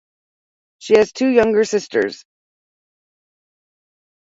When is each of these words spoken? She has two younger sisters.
She 0.79 0.97
has 0.97 1.11
two 1.13 1.27
younger 1.27 1.63
sisters. 1.63 2.25